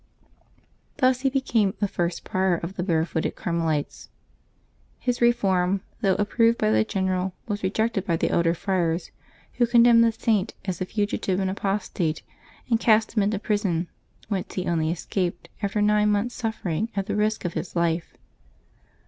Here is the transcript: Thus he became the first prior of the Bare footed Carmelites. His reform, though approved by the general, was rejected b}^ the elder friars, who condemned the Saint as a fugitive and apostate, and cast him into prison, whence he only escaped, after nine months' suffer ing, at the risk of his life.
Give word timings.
Thus 0.97 1.19
he 1.19 1.29
became 1.29 1.75
the 1.77 1.87
first 1.87 2.23
prior 2.23 2.55
of 2.55 2.73
the 2.75 2.81
Bare 2.81 3.05
footed 3.05 3.35
Carmelites. 3.35 4.09
His 4.97 5.21
reform, 5.21 5.81
though 5.99 6.15
approved 6.15 6.57
by 6.57 6.71
the 6.71 6.83
general, 6.83 7.35
was 7.47 7.61
rejected 7.61 8.07
b}^ 8.07 8.19
the 8.19 8.31
elder 8.31 8.55
friars, 8.55 9.11
who 9.59 9.67
condemned 9.67 10.03
the 10.03 10.11
Saint 10.11 10.55
as 10.65 10.81
a 10.81 10.85
fugitive 10.87 11.39
and 11.39 11.51
apostate, 11.51 12.23
and 12.67 12.79
cast 12.79 13.15
him 13.15 13.21
into 13.21 13.37
prison, 13.37 13.89
whence 14.27 14.55
he 14.55 14.65
only 14.67 14.89
escaped, 14.89 15.49
after 15.61 15.83
nine 15.83 16.09
months' 16.09 16.33
suffer 16.33 16.69
ing, 16.69 16.89
at 16.95 17.05
the 17.05 17.15
risk 17.15 17.45
of 17.45 17.53
his 17.53 17.75
life. 17.75 18.17